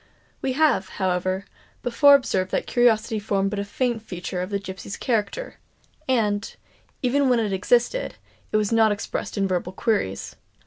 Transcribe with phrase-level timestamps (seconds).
[0.41, 1.45] We have, however,
[1.83, 5.57] before observed that curiosity formed but a faint feature of the gipsy character;
[6.09, 6.55] and,
[7.03, 8.15] even when it existed,
[8.51, 10.37] it was not expressed in verbal queries.